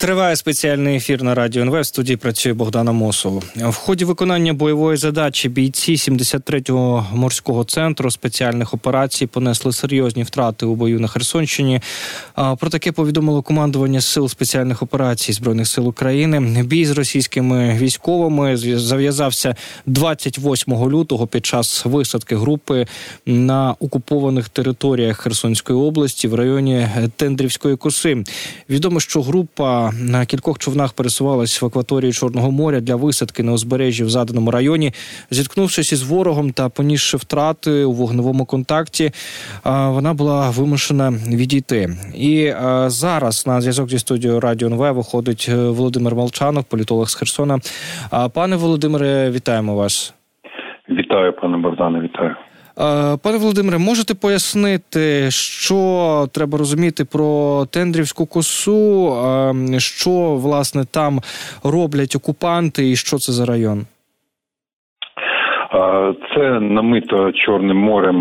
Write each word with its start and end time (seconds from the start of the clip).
Триває 0.00 0.36
спеціальний 0.36 0.96
ефір 0.96 1.22
на 1.22 1.34
радіо 1.34 1.62
НВ. 1.62 1.80
В 1.80 1.86
студії 1.86 2.16
працює 2.16 2.52
Богдана 2.52 2.92
Мосов. 2.92 3.44
В 3.56 3.74
ході 3.74 4.04
виконання 4.04 4.52
бойової 4.52 4.96
задачі 4.96 5.48
бійці 5.48 5.92
73-го 5.92 7.06
морського 7.12 7.64
центру 7.64 8.10
спеціальних 8.10 8.74
операцій 8.74 9.26
понесли 9.26 9.72
серйозні 9.72 10.22
втрати 10.22 10.66
у 10.66 10.74
бою 10.74 11.00
на 11.00 11.08
Херсонщині. 11.08 11.80
Про 12.34 12.70
таке 12.70 12.92
повідомило 12.92 13.42
командування 13.42 14.00
сил 14.00 14.28
спеціальних 14.28 14.82
операцій 14.82 15.32
збройних 15.32 15.68
сил 15.68 15.88
України. 15.88 16.62
Бій 16.62 16.84
з 16.84 16.90
російськими 16.90 17.78
військовими 17.78 18.56
зав'язався 18.56 19.56
28 19.86 20.74
лютого 20.74 21.26
під 21.26 21.46
час 21.46 21.84
висадки 21.84 22.36
групи 22.36 22.86
на 23.26 23.74
окупованих 23.80 24.48
територіях 24.48 25.18
Херсонської 25.18 25.78
області 25.78 26.28
в 26.28 26.34
районі 26.34 26.88
Тендрівської 27.16 27.76
коси. 27.76 28.24
Відомо, 28.68 29.00
що 29.00 29.22
група 29.22 29.89
на 30.00 30.26
кількох 30.26 30.58
човнах 30.58 30.92
пересувалась 30.92 31.62
в 31.62 31.66
акваторії 31.66 32.12
Чорного 32.12 32.50
моря 32.50 32.80
для 32.80 32.96
висадки 32.96 33.42
на 33.42 33.52
узбережжі 33.52 34.04
в 34.04 34.10
заданому 34.10 34.50
районі, 34.50 34.92
зіткнувшись 35.30 35.92
із 35.92 36.02
ворогом 36.02 36.52
та 36.52 36.68
понісши 36.68 37.16
втрати 37.16 37.84
у 37.84 37.92
вогневому 37.92 38.44
контакті, 38.44 39.10
вона 39.64 40.14
була 40.14 40.50
вимушена 40.50 41.10
відійти. 41.10 41.88
І 42.14 42.52
зараз 42.86 43.46
на 43.46 43.60
зв'язок 43.60 43.88
зі 43.88 43.98
студією 43.98 44.40
Радіо 44.40 44.68
НВ 44.68 44.94
виходить 44.94 45.46
е, 45.48 45.54
Володимир 45.54 46.14
Молчанов, 46.14 46.64
політолог 46.64 47.08
з 47.08 47.14
Херсона. 47.14 47.58
Пане 48.34 48.56
Володимире, 48.56 49.30
вітаємо 49.30 49.74
вас. 49.74 50.14
Вітаю, 50.90 51.32
пане 51.32 51.56
Богдане, 51.56 52.00
вітаю. 52.00 52.36
Е, 52.80 53.16
пане 53.24 53.38
Володимире, 53.38 53.78
можете 53.78 54.14
пояснити, 54.14 55.30
що 55.30 55.78
треба 56.34 56.58
розуміти 56.58 57.04
про 57.12 57.64
Тендрівську 57.72 58.26
косу, 58.26 59.12
е, 59.74 59.80
що 59.80 60.10
власне 60.44 60.84
там 60.94 61.20
роблять 61.64 62.16
окупанти, 62.16 62.90
і 62.90 62.96
що 62.96 63.16
це 63.16 63.32
за 63.32 63.46
район? 63.46 63.78
Е, 65.74 66.14
це 66.34 66.60
намито 66.60 67.32
Чорним 67.32 67.76
морем 67.76 68.18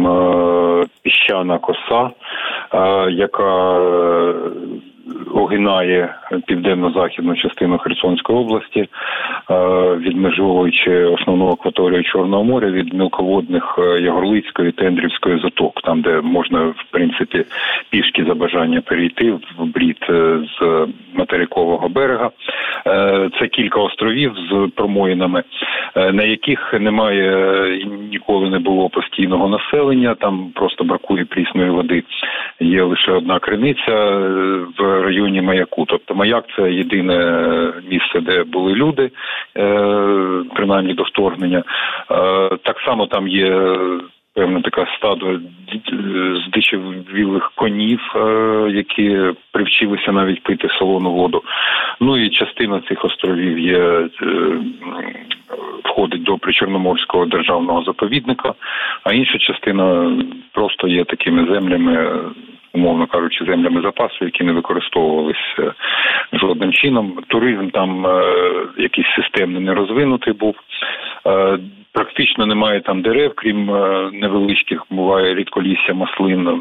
піщана 1.03 1.59
коса, 1.59 2.09
яка 3.09 3.79
огинає 5.33 6.15
південно-західну 6.47 7.35
частину 7.35 7.77
Херсонської 7.77 8.39
області, 8.39 8.79
е, 8.79 8.87
відмежовуючи 9.95 11.05
основну 11.05 11.49
акваторію 11.49 12.03
Чорного 12.03 12.43
моря 12.43 12.71
від 12.71 12.93
мілководних 12.93 13.79
е, 13.79 14.01
Ягорлицької 14.01 14.71
Тендрівської 14.71 15.39
заток, 15.43 15.81
там 15.81 16.01
де 16.01 16.21
можна 16.21 16.59
в 16.65 16.83
принципі 16.91 17.45
пішки 17.89 18.25
за 18.27 18.33
бажання 18.33 18.81
перейти 18.81 19.31
в 19.31 19.65
брід 19.65 19.97
е, 20.09 20.39
з 20.59 20.87
материкового 21.13 21.89
берега. 21.89 22.29
Це 23.39 23.47
кілька 23.51 23.79
островів 23.79 24.33
з 24.51 24.71
промоїнами, 24.75 25.43
на 25.95 26.23
яких 26.23 26.73
немає 26.79 27.29
ніколи 28.11 28.49
не 28.49 28.59
було 28.59 28.89
постійного 28.89 29.47
населення. 29.47 30.15
Там 30.15 30.51
просто 30.55 30.83
бракує 30.83 31.25
прісної 31.25 31.69
води. 31.69 32.03
Є 32.59 32.83
лише 32.83 33.11
одна 33.11 33.39
криниця 33.39 33.95
в 34.77 34.98
районі 35.01 35.41
маяку. 35.41 35.85
Тобто 35.87 36.15
маяк 36.15 36.45
це 36.55 36.71
єдине 36.71 37.17
місце, 37.89 38.19
де 38.21 38.43
були 38.43 38.73
люди, 38.73 39.11
е, 39.57 39.61
принаймні 40.55 40.93
до 40.93 41.03
вторгнення. 41.03 41.57
Е, 41.59 41.63
так 42.63 42.79
само 42.85 43.07
там 43.07 43.27
є. 43.27 43.77
Певна 44.33 44.61
така 44.61 44.87
стадо 44.97 45.39
здичавілих 46.47 47.51
конів, 47.55 47.99
е, 48.15 48.19
які 48.71 49.19
привчилися 49.51 50.11
навіть 50.11 50.43
пити 50.43 50.67
солону 50.79 51.11
воду. 51.11 51.43
Ну 51.99 52.17
і 52.17 52.29
частина 52.29 52.81
цих 52.89 53.05
островів 53.05 53.59
є 53.59 54.09
входить 55.83 56.23
до 56.23 56.37
Причорноморського 56.37 57.25
державного 57.25 57.83
заповідника, 57.83 58.53
а 59.03 59.13
інша 59.13 59.37
частина 59.37 60.17
просто 60.53 60.87
є 60.87 61.03
такими 61.03 61.53
землями 61.53 62.21
умовно 62.73 63.07
кажучи, 63.07 63.45
землями 63.45 63.81
запасу, 63.81 64.25
які 64.25 64.43
не 64.43 64.53
використовувалися 64.53 65.73
жодним 66.33 66.73
чином. 66.73 67.19
Туризм 67.27 67.69
там 67.69 68.05
е, 68.05 68.23
якийсь 68.77 69.07
системний 69.15 69.61
не 69.61 69.73
розвинутий 69.73 70.33
був. 70.33 70.55
Е, 71.27 71.59
практично 71.93 72.45
немає 72.45 72.81
там 72.81 73.01
дерев, 73.01 73.33
крім 73.35 73.71
е, 73.71 74.09
невеличких, 74.13 74.83
буває 74.89 75.35
рідколісся 75.35 75.93
маслин 75.93 76.59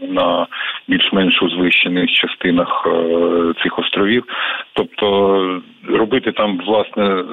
на 0.00 0.46
більш-менш 0.88 1.42
узвищених 1.42 2.10
частинах 2.10 2.88
цих 3.62 3.78
островів. 3.78 4.24
Тобто 4.72 5.62
робити 5.88 6.32
там, 6.32 6.60
власне, 6.66 7.24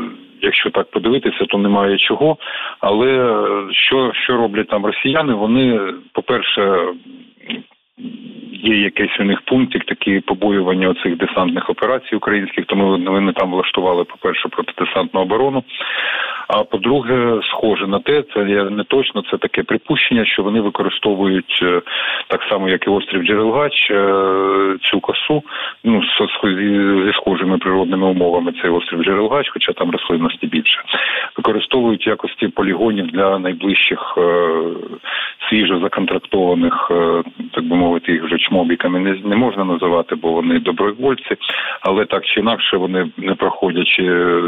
якщо 0.42 0.70
так 0.70 0.92
подивитися, 0.92 1.46
то 1.46 1.58
немає 1.58 1.98
чого. 1.98 2.38
Але 2.80 3.38
що, 3.72 4.12
що 4.14 4.38
роблять 4.38 4.68
там 4.68 4.86
росіяни? 4.86 5.34
Вони, 5.34 5.80
по-перше, 6.14 6.94
є 8.64 8.76
якийсь 8.76 9.20
у 9.20 9.24
них 9.24 9.42
пунктик, 9.42 9.86
такі 9.86 10.20
побоювання 10.20 10.90
оцих 10.90 11.18
десантних 11.18 11.70
операцій 11.70 12.16
українських, 12.16 12.66
тому 12.66 12.98
вони 12.98 13.34
там 13.34 13.52
влаштували, 13.52 14.04
по-перше, 14.04 14.50
протидесантну 14.50 15.22
оборону. 15.22 15.64
А 16.48 16.64
по-друге, 16.64 17.42
схоже 17.44 17.88
на 17.88 18.00
те, 18.00 18.24
це 18.34 18.40
не 18.70 18.84
точно, 18.84 19.24
це 19.32 19.38
таке 19.38 19.64
припущення, 19.64 20.26
що 20.26 20.44
вони 20.44 20.62
використовують 20.62 21.60
е, 21.62 21.82
так 22.28 22.42
само, 22.50 22.70
як 22.70 22.88
і 22.88 22.90
острів 22.90 23.24
Джерелгач, 23.24 23.92
е, 23.92 24.78
цю 24.82 25.00
косу, 25.00 25.44
ну 25.84 26.02
зі 26.44 27.14
схожими 27.14 27.58
природними 27.58 28.08
умовами 28.08 28.54
цей 28.62 28.72
острів 28.72 29.04
Джерелгач, 29.04 29.50
хоча 29.50 29.72
там 29.74 29.92
рослинності 29.92 30.48
більше, 30.48 30.82
використовують 31.38 32.08
якості 32.08 32.48
полігонів 32.48 33.08
для 33.08 33.40
найближчих 33.40 34.16
е, 34.18 34.50
свіжо 35.50 35.80
законтрактованих, 35.80 36.92
так 37.52 37.64
би 37.64 37.76
мовити, 37.76 37.89
їх 38.08 38.24
вже 38.24 38.38
чмобіками 38.38 39.00
не 39.00 39.16
не 39.24 39.36
можна 39.36 39.64
називати, 39.64 40.16
бо 40.16 40.32
вони 40.32 40.60
добровольці, 40.60 41.36
але 41.82 42.06
так 42.06 42.26
чи 42.26 42.40
інакше 42.40 42.78
вони 42.78 43.10
не 43.18 43.36
проходячи 43.36 44.04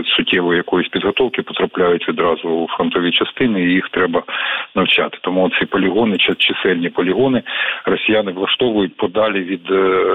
суттєвої 0.05 0.57
якоїсь 0.57 0.87
підготовки, 0.87 1.41
потрапляють 1.41 2.09
відразу 2.09 2.49
у 2.49 2.67
фронтові 2.67 3.11
частини, 3.11 3.63
і 3.63 3.73
їх 3.73 3.89
треба 3.89 4.23
навчати. 4.75 5.17
Тому 5.21 5.49
ці 5.59 5.65
полігони, 5.65 6.17
чисельні 6.17 6.89
полігони, 6.89 7.43
росіяни 7.85 8.31
влаштовують 8.31 8.97
подалі 8.97 9.39
від 9.39 9.71
е, 9.71 10.05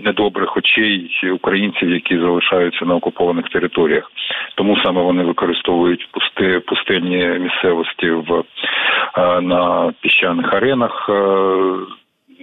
недобрих 0.00 0.56
очей 0.56 1.10
українців, 1.32 1.90
які 1.90 2.18
залишаються 2.18 2.84
на 2.84 2.94
окупованих 2.94 3.48
територіях. 3.48 4.12
Тому 4.54 4.76
саме 4.84 5.02
вони 5.02 5.24
використовують 5.24 6.08
пусти 6.10 6.60
пустельні 6.60 7.26
місцевості 7.26 8.10
в 8.10 8.44
е, 9.18 9.40
на 9.40 9.92
піщаних 10.00 10.52
аренах. 10.54 11.10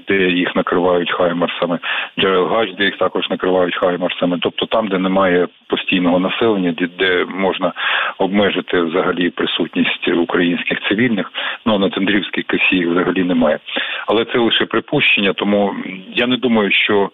Де 0.07 0.29
їх 0.29 0.56
накривають 0.56 1.12
хаймерсами, 1.12 1.79
Джерелгач, 2.19 2.73
де 2.73 2.85
їх 2.85 2.97
також 2.97 3.29
накривають 3.29 3.75
хаймерсами. 3.75 4.38
Тобто 4.41 4.66
там, 4.66 4.88
де 4.88 4.97
немає 4.97 5.47
постійного 5.68 6.19
населення, 6.19 6.73
де, 6.78 6.88
де 7.00 7.25
можна 7.25 7.73
обмежити 8.18 8.81
взагалі 8.81 9.29
присутність 9.29 10.07
українських 10.07 10.79
цивільних, 10.90 11.31
ну 11.66 11.79
на 11.79 11.90
Тендрівській 11.90 12.44
косі 12.44 12.85
взагалі 12.85 13.23
немає. 13.23 13.59
Але 14.07 14.25
це 14.25 14.38
лише 14.38 14.66
припущення, 14.66 15.34
тому 15.34 15.75
я 16.13 16.28
не 16.28 16.38
думаю, 16.38 16.72
що 16.72 17.09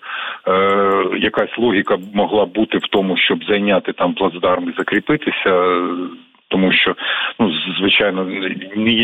е, 0.48 0.54
якась 1.18 1.58
логіка 1.58 1.98
могла 2.14 2.46
бути 2.46 2.78
в 2.78 2.88
тому, 2.92 3.18
щоб 3.18 3.44
зайняти 3.44 3.94
там 3.94 4.14
плацдарм 4.14 4.70
і 4.70 4.74
закріпитися 4.78 5.80
тому 6.54 6.72
що 6.72 6.96
ну 7.40 7.52
звичайно 7.80 8.28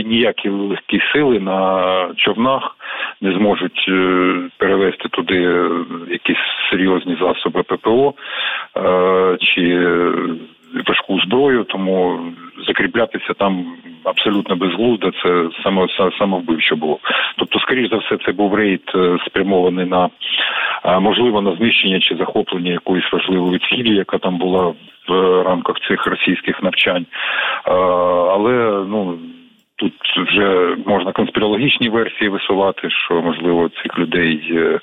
ніякі 0.06 0.50
легкі 0.50 1.02
сили 1.14 1.40
на 1.40 2.10
човнах 2.18 2.76
не 3.22 3.32
зможуть 3.32 3.86
е, 3.90 4.36
перевести 4.58 5.10
туди 5.10 5.60
якісь 6.10 6.38
серйозні 6.72 7.18
засоби 7.22 7.64
ППО 7.64 8.14
е, 8.78 9.38
чи 9.40 9.88
важку 10.88 11.20
зброю, 11.20 11.64
тому 11.64 12.20
закріплятися 12.68 13.34
там 13.34 13.66
абсолютно 14.04 14.56
безглуздо, 14.56 15.12
це 15.24 15.50
саме 15.64 15.88
самовбивче 16.20 16.76
було. 16.76 17.00
Тобто, 17.38 17.60
скоріш 17.60 17.90
за 17.90 17.98
все, 17.98 18.18
це 18.26 18.32
був 18.32 18.56
рейд 18.56 18.92
е, 18.96 19.18
спрямований 19.28 19.86
на 19.86 20.10
можливо 21.00 21.42
на 21.42 21.56
знищення 21.56 22.00
чи 22.00 22.16
захоплення 22.16 22.72
якоїсь 22.72 23.14
важливої 23.14 23.60
цілі, 23.60 23.96
яка 23.96 24.18
там 24.18 24.38
була 24.38 24.74
в 25.08 25.44
рамках 25.44 25.76
цих 25.88 26.08
російських 26.08 26.64
навчань. 26.64 27.06
Але 28.34 28.86
ну. 28.90 29.18
Тут 29.80 29.94
вже 30.18 30.76
можна 30.86 31.12
конспірологічні 31.12 31.90
версії 31.90 32.30
висувати, 32.30 32.90
що 32.90 33.22
можливо 33.22 33.70
цих 33.70 34.00
людей 34.00 34.52
е, 34.52 34.80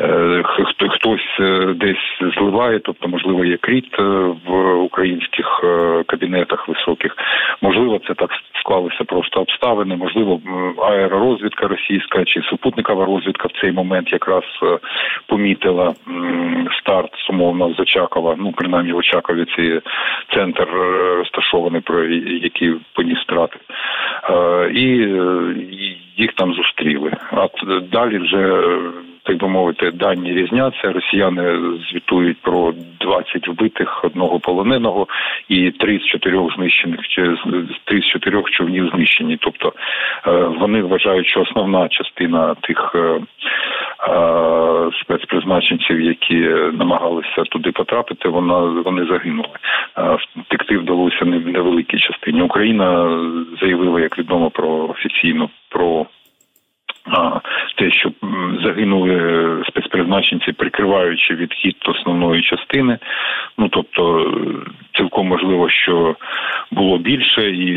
е, 0.00 0.42
хтось 0.90 1.40
е, 1.40 1.74
десь 1.76 2.32
зливає, 2.38 2.78
тобто, 2.78 3.08
можливо, 3.08 3.44
є 3.44 3.56
кріт 3.56 3.98
в 4.46 4.74
українських 4.74 5.60
кабінетах 6.06 6.68
високих. 6.68 7.16
Можливо, 7.62 8.00
це 8.08 8.14
так 8.14 8.30
склалися 8.60 9.04
просто 9.04 9.40
обставини. 9.40 9.96
Можливо, 9.96 10.40
аеророзвідка 10.78 11.68
російська 11.68 12.24
чи 12.24 12.42
супутникова 12.42 13.04
розвідка 13.04 13.48
в 13.48 13.60
цей 13.60 13.72
момент 13.72 14.12
якраз 14.12 14.44
помітила 15.26 15.94
старт 16.80 17.10
сумовно 17.26 17.74
з 17.74 17.80
Очакова. 17.80 18.34
Ну 18.38 18.52
принаймні 18.52 18.92
в 18.92 18.96
Очакові 18.96 19.46
цей 19.56 19.80
центр 20.34 20.68
розташований, 21.16 21.80
про 21.80 22.04
який 22.04 22.74
поніс 22.94 23.18
страти, 23.20 23.56
і 24.74 24.82
їх 26.16 26.32
там 26.36 26.54
зустріли. 26.54 27.12
А 27.30 27.46
далі 27.92 28.18
вже 28.18 28.62
так 29.24 29.36
би 29.36 29.48
мовити, 29.48 29.90
дані 29.90 30.32
різняться. 30.32 30.92
Росіяни 30.92 31.58
звітують 31.90 32.38
про 32.42 32.74
20 33.00 33.48
вбитих, 33.48 34.04
одного 34.04 34.40
полоненого 34.40 35.06
і 35.48 35.70
три 35.70 35.98
з 35.98 36.04
чотирьох 36.04 36.54
знищених 36.54 37.00
три 37.84 38.00
з 38.00 38.06
чотирьох 38.06 38.50
човнів 38.50 38.90
знищені. 38.94 39.36
Тобто 39.40 39.72
е, 40.26 40.30
вони 40.32 40.82
вважають, 40.82 41.26
що 41.26 41.40
основна 41.40 41.88
частина 41.88 42.54
тих. 42.54 42.96
Спецпризначенців, 45.02 46.00
які 46.00 46.38
намагалися 46.72 47.42
туди 47.50 47.72
потрапити, 47.72 48.28
вона 48.28 48.58
вони 48.58 49.04
загинули. 49.04 49.48
Втекти 50.36 50.78
вдалося 50.78 51.24
невеликій 51.24 51.98
частині. 51.98 52.42
Україна 52.42 53.18
заявила, 53.60 54.00
як 54.00 54.18
відомо 54.18 54.50
про 54.50 54.68
офіційно 54.68 55.50
про 55.68 56.06
те, 57.76 57.90
що 57.90 58.10
загинули 58.64 59.64
спецпризначенці, 59.68 60.52
прикриваючи 60.52 61.34
відхід 61.34 61.76
основної 61.84 62.42
частини. 62.42 62.98
Ну 63.58 63.68
тобто, 63.68 64.32
цілком 64.96 65.26
можливо, 65.26 65.70
що 65.70 66.16
було 66.70 66.98
більше, 66.98 67.50
і 67.50 67.68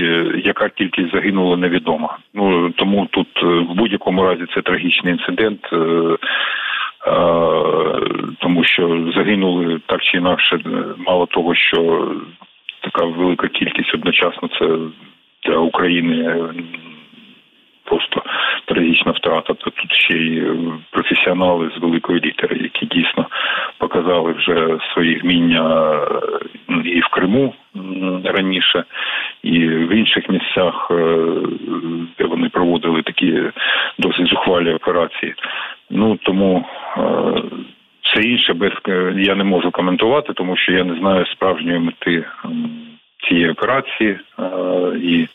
яка 0.45 0.69
кількість 0.69 1.12
загинула, 1.12 1.57
невідома. 1.57 2.18
Ну 2.33 2.69
тому 2.69 3.07
тут 3.12 3.27
е, 3.44 3.45
в 3.45 3.74
будь-якому 3.75 4.24
разі 4.24 4.45
це 4.56 4.62
трагічний 4.62 5.13
інцидент. 5.13 5.69
Е, 5.74 5.78
е, 5.78 6.18
тому 8.39 8.63
що 8.63 9.12
загинули 9.16 9.81
так 9.86 10.04
чи 10.04 10.18
інакше, 10.18 10.60
мало 10.98 11.25
того, 11.25 11.56
що 11.56 12.12
така 12.81 13.06
велика 13.06 13.48
кількість 13.48 13.94
одночасно 13.94 14.50
це 14.60 14.78
для 15.45 15.57
України 15.57 16.36
просто 17.85 18.23
трагічна 18.65 19.11
втрата. 19.11 19.53
То 19.53 19.69
тут 19.69 19.91
ще 19.91 20.13
й 20.13 20.39
е, 20.39 20.55
професіонали 20.91 21.71
з 21.77 21.81
великої 21.81 22.19
літери, 22.19 22.57
які 22.57 22.85
дійсно 22.85 23.25
показали 23.77 24.33
вже 24.33 24.77
свої 24.93 25.19
вміння 25.19 25.93
е, 26.69 26.81
і 26.85 26.99
в 26.99 27.07
Криму 27.07 27.53
раніше, 28.23 28.83
і 29.43 29.59
в 29.67 29.89
інших 29.91 30.29
місцях, 30.29 30.87
е, 30.91 30.95
де 32.17 32.25
вони 32.25 32.49
проводили 32.49 33.01
такі 33.01 33.43
досить 33.99 34.27
зухвалі 34.27 34.73
операції. 34.73 35.33
Ну 35.89 36.17
тому. 36.23 36.65
Все 38.01 38.21
інше 38.21 38.53
без 38.53 38.71
я 39.15 39.35
не 39.35 39.43
можу 39.43 39.71
коментувати, 39.71 40.33
тому 40.33 40.57
що 40.57 40.71
я 40.71 40.83
не 40.83 40.99
знаю 40.99 41.25
справжньої 41.25 41.79
мети 41.79 42.25
цієї 43.27 43.49
операції, 43.49 44.19
і 45.01 45.27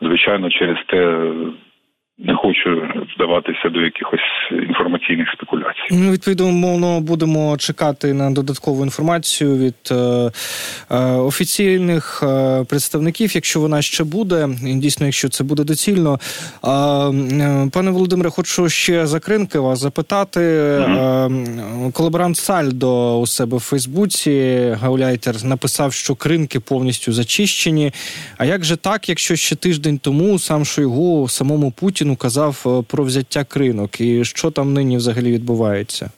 звичайно, 0.00 0.50
через 0.50 0.76
те 0.86 1.30
не 2.18 2.34
хочу 2.34 2.82
вдаватися 3.16 3.68
до 3.68 3.80
якихось 3.80 4.20
інформаційних 4.68 5.28
спекуляцій. 5.32 5.88
Ну, 5.90 6.10
відповідно, 6.10 6.52
мовно 6.52 7.00
будемо 7.00 7.56
чекати 7.56 8.12
на 8.12 8.30
додаткову 8.30 8.84
інформацію 8.84 9.56
від 9.56 9.74
е, 9.90 9.94
е, 10.90 10.96
офіційних 11.04 12.22
е, 12.22 12.64
представників, 12.64 13.34
якщо 13.34 13.60
вона 13.60 13.82
ще 13.82 14.04
буде, 14.04 14.48
дійсно, 14.62 15.06
якщо 15.06 15.28
це 15.28 15.44
буде 15.44 15.64
доцільно. 15.64 16.12
Е, 16.12 16.18
пане 17.72 17.90
Володимире, 17.90 18.30
хочу 18.30 18.68
ще 18.68 19.06
закринки 19.06 19.58
вас 19.58 19.78
запитати. 19.78 20.40
Mm-hmm. 20.40 21.92
Колаборант 21.92 22.36
Сальдо 22.36 23.20
у 23.20 23.26
себе 23.26 23.56
в 23.56 23.60
Фейсбуці 23.60 24.76
Гауляйтер 24.80 25.44
написав, 25.44 25.92
що 25.92 26.14
кринки 26.14 26.60
повністю 26.60 27.12
зачищені. 27.12 27.92
А 28.38 28.44
як 28.44 28.64
же 28.64 28.76
так, 28.76 29.08
якщо 29.08 29.36
ще 29.36 29.56
тиждень 29.56 29.98
тому 29.98 30.38
сам 30.38 30.64
Шойгу 30.64 31.28
самому 31.28 31.70
Путіну 31.70 32.01
Путін 32.02 32.16
казав 32.16 32.64
е, 32.66 32.84
про 32.90 33.04
взяття 33.04 33.44
кринок, 33.44 34.00
і 34.00 34.24
що 34.24 34.50
там 34.50 34.72
нині 34.72 34.96
взагалі 34.96 35.32
відбувається? 35.32 36.10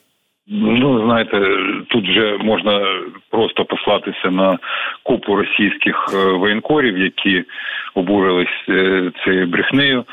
Ну 0.48 1.04
знаєте, 1.04 1.40
тут 1.88 2.08
вже 2.08 2.38
можна 2.38 2.80
просто 3.30 3.64
послатися 3.64 4.30
на 4.30 4.58
купу 5.02 5.36
російських 5.36 5.96
е, 6.14 6.32
воєнкорів, 6.32 6.98
які 6.98 7.44
обурились 7.94 8.64
е, 8.68 9.10
цією 9.24 9.46
брехнею. 9.46 10.04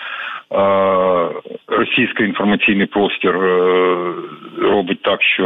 Російський 1.67 2.25
інформаційний 2.27 2.85
простір 2.85 3.33
робить 4.57 5.01
так, 5.01 5.23
що 5.23 5.45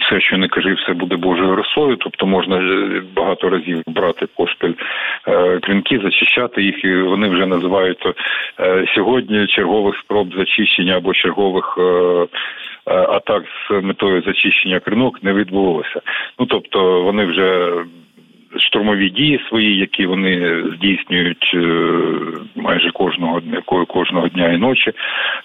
все, 0.00 0.20
що 0.20 0.38
не 0.38 0.48
кажи, 0.48 0.74
все 0.74 0.92
буде 0.92 1.16
Божою 1.16 1.56
росою. 1.56 1.96
Тобто 1.96 2.26
можна 2.26 2.56
е, 2.56 3.02
багато 3.14 3.48
разів 3.50 3.82
брати 3.86 4.26
поспіль 4.36 4.74
е, 5.28 5.58
клінки, 5.58 6.00
зачищати 6.04 6.62
їх, 6.62 6.84
і 6.84 6.96
вони 6.96 7.28
вже 7.28 7.46
називають 7.46 8.06
е, 8.60 8.86
сьогодні 8.94 9.46
чергових 9.46 9.96
спроб 9.98 10.34
зачищення 10.36 10.96
або 10.96 11.14
чергових. 11.14 11.78
Атак 12.86 13.44
з 13.68 13.82
метою 13.82 14.22
зачищення 14.22 14.80
кринок 14.80 15.22
не 15.22 15.32
відбулося. 15.32 16.00
Ну 16.38 16.46
тобто 16.46 17.02
вони 17.02 17.24
вже 17.24 17.72
штурмові 18.58 19.10
дії 19.10 19.40
свої, 19.48 19.76
які 19.76 20.06
вони 20.06 20.64
здійснюють 20.76 21.50
е, 21.54 21.60
майже 22.56 22.90
кожного 22.90 23.40
дня, 23.40 23.62
кожного 23.88 24.28
дня 24.28 24.52
і 24.52 24.56
ночі. 24.56 24.92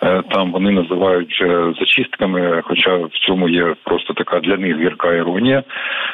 Е, 0.04 0.22
там 0.30 0.52
вони 0.52 0.72
називають 0.72 1.44
зачистками, 1.80 2.62
хоча 2.64 2.96
в 2.96 3.10
цьому 3.28 3.50
є 3.50 3.76
просто 3.84 4.14
така 4.14 4.40
для 4.40 4.58
них 4.58 4.80
гірка 4.80 5.14
іронія, 5.14 5.64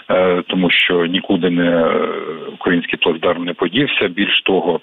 е, 0.10 0.44
тому 0.48 0.70
що 0.70 1.06
нікуди 1.06 1.50
не 1.50 1.88
український 2.54 3.00
плацдарм 3.00 3.46
не 3.46 3.54
подівся. 3.54 4.08
Більш 4.08 4.42
того, 4.42 4.80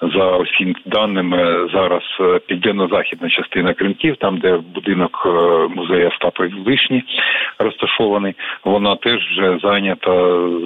за 0.00 0.36
усім 0.36 0.74
даними 0.86 1.68
зараз 1.72 2.02
південно-західна 2.46 3.28
частина 3.28 3.74
Кримків, 3.74 4.16
там 4.16 4.38
де 4.38 4.56
будинок 4.74 5.26
музею 5.76 6.08
Остапа 6.08 6.46
Вишні 6.66 7.04
розташований, 7.58 8.34
вона 8.64 8.96
теж 8.96 9.28
вже 9.30 9.58
зайнята 9.62 10.10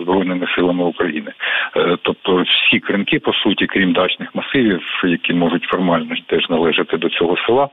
збройними 0.02 0.46
силами 0.54 0.84
України. 0.88 1.32
Е, 1.76 1.96
тобто 2.02 2.42
всі 2.42 2.80
кринки, 2.80 3.18
по 3.18 3.32
суті, 3.32 3.66
крім 3.66 3.92
дачних 3.92 4.34
масивів, 4.34 4.82
які 5.04 5.34
можуть 5.34 5.64
формально 5.64 6.14
теж 6.26 6.48
належати 6.50 6.96
до 6.96 7.08
цього 7.08 7.36
села. 7.46 7.68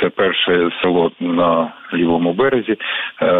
Це 0.00 0.08
перше 0.08 0.70
село 0.82 1.12
на 1.20 1.72
лівому 1.94 2.32
березі, 2.32 2.76
е, 3.22 3.32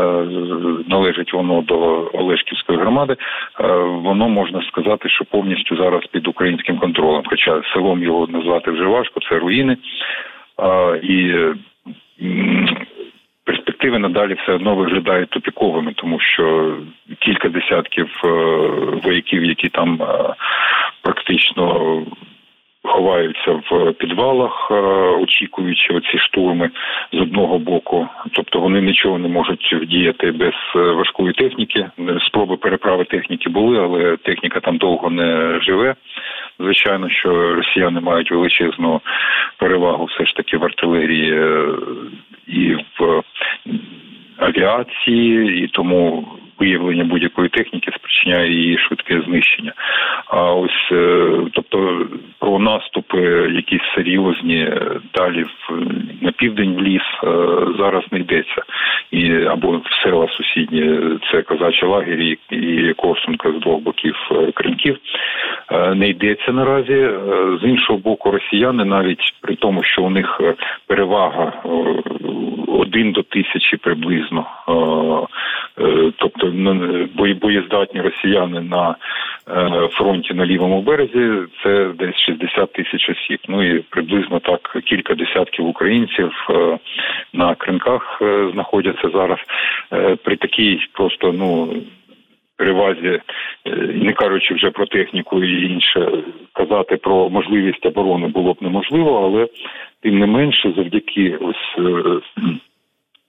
належить 0.88 1.32
воно 1.32 1.62
до 1.62 2.10
Олешківської 2.12 2.78
громади. 2.78 3.16
Е, 3.60 3.66
воно 3.78 4.28
можна 4.28 4.62
сказати, 4.62 5.08
що 5.08 5.24
повністю 5.24 5.76
зараз 5.76 6.06
під 6.06 6.28
українським 6.28 6.78
контролем. 6.78 7.22
Хоча 7.26 7.62
селом 7.72 8.02
його 8.02 8.26
назвати 8.26 8.70
вже 8.70 8.84
важко, 8.84 9.20
це 9.20 9.38
руїни. 9.38 9.76
І 11.02 11.34
перспективи 13.48 13.98
надалі 13.98 14.34
все 14.34 14.52
одно 14.52 14.74
виглядають 14.74 15.30
тупіковими, 15.30 15.92
тому 15.96 16.20
що 16.20 16.76
кілька 17.28 17.48
десятків 17.48 18.08
е, 18.24 18.28
вояків, 19.02 19.44
які 19.44 19.68
там 19.68 20.02
е, 20.02 20.34
практично 21.02 22.02
ховаються 22.84 23.60
в 23.70 23.92
підвалах, 23.92 24.68
е, 24.70 24.74
очікуючи 25.22 25.94
оці 25.94 26.18
штурми 26.18 26.70
з 27.12 27.20
одного 27.20 27.58
боку, 27.58 28.08
тобто 28.32 28.60
вони 28.60 28.80
нічого 28.80 29.18
не 29.18 29.28
можуть 29.28 29.72
вдіяти 29.72 30.32
без 30.32 30.54
важкої 30.74 31.32
техніки. 31.32 31.90
Спроби 32.26 32.56
переправи 32.56 33.04
техніки 33.04 33.50
були, 33.50 33.78
але 33.78 34.16
техніка 34.16 34.60
там 34.60 34.76
довго 34.76 35.10
не 35.10 35.60
живе. 35.60 35.94
Звичайно, 36.58 37.10
що 37.10 37.54
росіяни 37.54 38.00
мають 38.00 38.30
величезну 38.30 39.00
перевагу 39.58 40.04
все 40.04 40.26
ж 40.26 40.36
таки 40.36 40.56
в 40.56 40.64
артилерії 40.64 41.34
і 42.48 42.74
в 42.74 43.22
авіації, 44.38 45.64
і 45.64 45.68
тому 45.68 46.28
виявлення 46.58 47.04
будь-якої 47.04 47.48
техніки 47.48 47.90
спричиняє 47.96 48.52
її 48.52 48.78
швидке 48.78 49.22
знищення. 49.26 49.72
А 50.26 50.52
ось 50.52 50.88
е, 50.92 51.30
тобто 51.52 52.06
про 52.38 52.58
наступи, 52.58 53.20
якісь 53.52 53.94
серйозні 53.94 54.70
далі 55.14 55.42
в 55.42 55.72
на 56.20 56.32
південь 56.32 56.74
в 56.74 56.82
ліс 56.82 57.02
е, 57.24 57.28
зараз 57.78 58.04
не 58.10 58.18
йдеться, 58.18 58.62
і 59.10 59.44
або 59.44 59.70
в 59.70 60.02
села 60.02 60.28
сусідні 60.28 61.00
це 61.32 61.42
козачі 61.42 61.86
лагері 61.86 62.38
і 62.50 62.94
Корсунка 62.94 63.52
з 63.52 63.60
двох 63.60 63.80
боків 63.80 64.16
е, 64.32 64.52
кринків. 64.52 64.98
Не 65.94 66.08
йдеться 66.08 66.52
наразі 66.52 67.10
з 67.62 67.64
іншого 67.64 67.98
боку, 67.98 68.30
росіяни 68.30 68.84
навіть 68.84 69.34
при 69.40 69.54
тому, 69.56 69.82
що 69.82 70.02
у 70.02 70.10
них 70.10 70.40
перевага 70.86 71.52
один 72.68 73.12
до 73.12 73.22
тисячі 73.22 73.76
приблизно, 73.76 74.46
тобто 76.16 76.52
боєздатні 77.40 78.00
росіяни 78.00 78.60
на 78.60 78.96
фронті 79.90 80.34
на 80.34 80.46
лівому 80.46 80.82
березі 80.82 81.30
це 81.62 81.90
десь 81.98 82.16
60 82.16 82.72
тисяч 82.72 83.10
осіб. 83.10 83.38
Ну 83.48 83.62
і 83.62 83.78
приблизно 83.78 84.40
так 84.40 84.78
кілька 84.84 85.14
десятків 85.14 85.66
українців 85.66 86.32
на 87.32 87.54
кринках 87.54 88.22
знаходяться 88.52 89.10
зараз 89.14 89.38
при 90.22 90.36
такій 90.36 90.80
просто 90.92 91.32
ну 91.32 91.74
перевазі, 92.58 93.06
е, 93.06 93.20
не 93.94 94.12
кажучи 94.12 94.54
вже 94.54 94.70
про 94.70 94.86
техніку 94.86 95.44
і 95.44 95.72
інше, 95.72 96.10
казати 96.52 96.96
про 96.96 97.30
можливість 97.30 97.86
оборони 97.86 98.28
було 98.28 98.52
б 98.52 98.56
неможливо, 98.60 99.24
але 99.24 99.48
тим 100.02 100.18
не 100.18 100.26
менше, 100.26 100.72
завдяки 100.76 101.38
ось. 101.40 101.78
Е, 101.78 102.20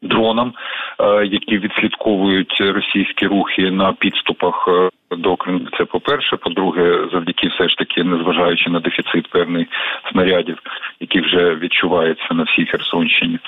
дронам, 0.02 0.54
е, 1.00 1.26
які 1.26 1.58
відслідковують 1.58 2.62
російські 2.62 3.28
рухи 3.28 3.72
на 3.72 3.94
підступах 3.94 4.70
до 5.18 5.36
Криму. 5.36 5.60
Це 5.78 5.86
по 5.86 6.00
перше. 6.00 6.38
По-друге, 6.38 7.08
завдяки 7.12 7.48
все 7.48 7.70
ж 7.70 7.78
таки, 7.78 8.04
незважаючи 8.04 8.70
на 8.70 8.80
дефіцит 8.80 9.28
певних 9.28 9.68
снарядів, 10.12 10.58
які 11.00 11.22
вже 11.22 11.56
відчуваються 11.56 12.34
на 12.34 12.44
всій 12.44 12.66
Херсонщині, 12.66 13.39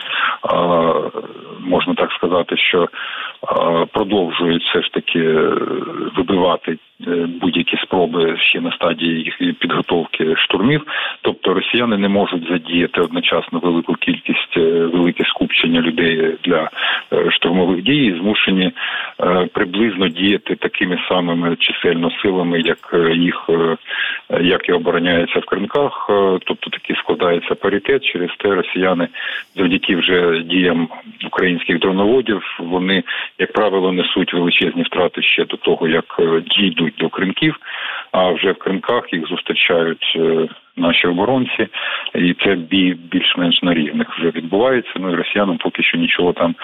можна 1.60 1.94
так 1.94 2.12
сказати, 2.12 2.58
що 2.58 2.90
продовжують 3.94 4.64
все 4.64 4.82
ж 4.82 4.92
таки 4.94 5.22
вибивати 6.18 6.78
Е, 7.08 7.28
будь-які 7.42 7.78
спроби 7.78 8.38
ще 8.38 8.62
на 8.62 8.72
стадії 8.72 9.24
їх 9.24 9.58
підготовки 9.58 10.36
штурмів. 10.36 10.82
Тобто 11.22 11.54
росіяни 11.54 11.98
не 11.98 12.10
можуть 12.10 12.48
задіяти 12.48 13.02
одночасно 13.02 13.60
велику 13.60 13.94
кількість 13.94 14.58
е, 14.58 14.62
велике 14.86 15.26
скупчення 15.26 15.82
людей 15.82 16.38
для 16.44 16.70
е, 17.14 17.32
штурмових 17.32 17.84
дій, 17.84 18.06
і 18.06 18.20
змушені 18.20 18.72
приблизно 19.54 20.08
діяти 20.08 20.56
такими 20.56 21.00
самими 21.10 21.51
чисельно 21.60 22.12
силами, 22.12 22.62
як 22.62 22.96
їх 23.16 23.50
як 24.42 24.70
і 24.70 24.72
обороняється 24.72 25.40
в 25.40 25.46
кринках. 25.46 26.06
Тобто 26.46 26.70
таки 26.70 26.96
складається 26.96 27.56
паритет. 27.56 28.04
Через 28.04 28.30
те 28.38 28.56
росіяни 28.56 29.08
завдяки 29.56 29.96
вже 29.96 30.44
діям 30.44 30.88
українських 31.26 31.80
дроноводів 31.80 32.42
вони, 32.60 33.04
як 33.40 33.54
правило, 33.54 33.92
несуть 33.92 34.34
величезні 34.34 34.84
втрати 34.84 35.22
ще 35.22 35.46
до 35.46 35.58
того, 35.58 35.88
як 35.88 36.06
дійдуть 36.58 36.96
до 36.98 37.10
кринків. 37.10 37.56
а 38.12 38.32
вже 38.32 38.52
в 38.52 38.58
кринках 38.58 39.14
їх 39.14 39.28
зустрічають 39.28 40.14
е, 40.16 40.48
наші 40.82 41.08
оборонці, 41.08 41.68
і 42.16 42.34
це 42.34 42.56
бій 42.56 42.98
більш-менш 43.12 43.64
на 43.64 43.74
рівних 43.74 44.18
вже 44.18 44.30
відбувається. 44.30 44.92
Ну 44.96 45.12
і 45.12 45.16
росіянам 45.16 45.58
поки 45.58 45.84
що 45.84 45.98
нічого 45.98 46.34
там 46.34 46.56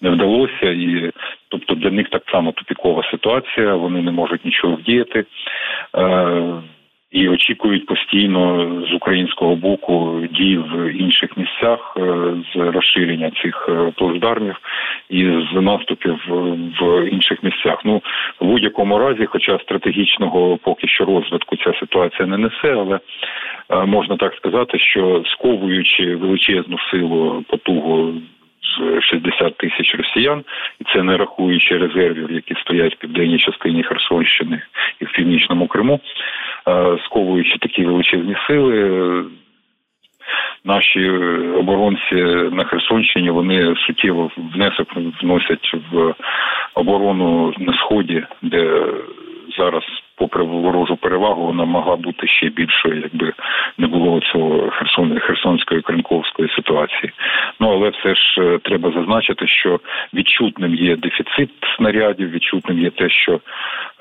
не 0.00 0.10
вдалося, 0.10 0.66
і 0.66 1.10
тобто 1.48 1.74
для 1.74 1.90
них 1.90 2.08
так 2.08 2.22
само 2.32 2.52
тупікова 2.52 3.02
ситуація. 3.10 3.74
Вони 3.74 4.02
не 4.02 4.10
можуть 4.10 4.44
нічого 4.44 4.74
вдіяти. 4.74 5.24
Е, 5.96 6.62
і 7.10 7.28
очікують 7.28 7.86
постійно 7.86 8.70
з 8.90 8.94
українського 8.94 9.56
боку 9.56 10.22
дій 10.30 10.58
в 10.58 10.92
інших 10.92 11.36
місцях 11.36 11.96
е, 11.96 12.02
з 12.54 12.56
розширення 12.56 13.30
цих 13.42 13.68
е, 13.68 13.92
плацдармів 13.96 14.56
і 15.10 15.24
з 15.52 15.60
наступів 15.60 16.18
в 16.80 17.08
інших 17.08 17.42
місцях. 17.42 17.80
Ну 17.84 18.02
в 18.40 18.46
будь-якому 18.46 18.98
разі, 18.98 19.26
хоча 19.26 19.58
стратегічного 19.58 20.56
поки 20.56 20.88
що 20.88 21.04
розвитку 21.04 21.56
ця 21.56 21.72
ситуація 21.80 22.26
не 22.26 22.38
несе, 22.38 22.72
але 22.72 23.00
можна 23.86 24.16
так 24.16 24.34
сказати, 24.34 24.78
що 24.78 25.22
сковуючи 25.26 26.16
величезну 26.16 26.78
силу 26.90 27.44
потугу. 27.48 28.14
60 29.00 29.56
тисяч 29.56 29.94
росіян, 29.94 30.44
і 30.80 30.84
це 30.92 31.02
не 31.02 31.16
рахуючи 31.16 31.78
резервів, 31.78 32.32
які 32.32 32.54
стоять 32.54 32.94
в 32.94 32.98
південній 32.98 33.38
частині 33.38 33.82
Херсонщини 33.82 34.62
і 35.00 35.04
в 35.04 35.12
північному 35.12 35.66
Криму. 35.66 36.00
Е, 36.68 36.98
сковуючи 37.04 37.58
такі 37.58 37.84
величезні 37.84 38.36
сили. 38.46 39.24
Наші 40.64 41.10
оборонці 41.58 42.14
на 42.52 42.64
Херсонщині 42.64 43.30
вони 43.30 43.74
суттєво 43.86 44.30
внесок 44.36 44.88
вносять 45.22 45.74
в 45.92 46.14
оборону 46.74 47.54
на 47.58 47.74
сході, 47.78 48.24
де 48.42 48.86
зараз 49.58 49.84
попри 50.16 50.44
ворожу 50.44 50.96
перевагу, 50.96 51.46
вона 51.46 51.64
могла 51.64 51.96
бути 51.96 52.26
ще 52.26 52.48
більшою, 52.48 53.00
якби 53.00 53.32
не 53.78 53.86
було 53.86 54.20
цього 54.20 54.70
Херсон, 54.70 55.18
Херсонської 55.18 55.82
Кринковської 55.82 56.48
ситуації. 56.56 57.12
Ну 57.60 57.70
але 57.72 57.90
все 57.90 58.14
ж 58.14 58.42
е, 58.42 58.58
треба 58.58 58.92
зазначити, 58.92 59.46
що 59.46 59.80
відчутним 60.14 60.74
є 60.74 60.96
дефіцит 60.96 61.50
снарядів, 61.76 62.30
відчутним 62.30 62.78
є 62.78 62.90
те, 62.90 63.10
що 63.10 63.40